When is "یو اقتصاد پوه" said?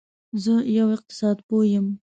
0.77-1.63